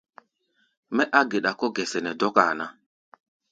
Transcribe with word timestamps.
Mɛ́ 0.95 1.05
á 1.19 1.21
geɗa 1.29 1.51
kɔ̧́ 1.59 1.73
gɛsɛ 1.75 1.99
nɛ 2.03 2.11
dɔ́káa 2.19 2.53
ná. 2.59 2.65